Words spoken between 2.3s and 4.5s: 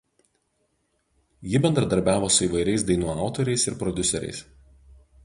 su įvairiais dainų autoriais ir prodiuseriais.